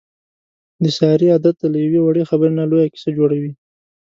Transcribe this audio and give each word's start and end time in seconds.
د 0.83 0.85
سارې 0.97 1.27
عادت 1.33 1.55
دی 1.59 1.67
له 1.73 1.77
یوې 1.85 1.99
وړې 2.01 2.27
خبرې 2.29 2.53
نه 2.59 2.65
لویه 2.71 2.91
کیسه 2.93 3.09
جوړوي. 3.17 3.51